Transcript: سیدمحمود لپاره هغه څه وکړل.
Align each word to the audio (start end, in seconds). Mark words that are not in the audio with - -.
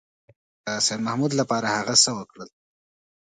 سیدمحمود 0.87 1.31
لپاره 1.39 1.67
هغه 1.77 1.95
څه 2.03 2.09
وکړل. 2.17 2.49